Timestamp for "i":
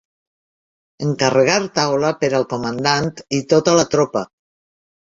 3.41-3.47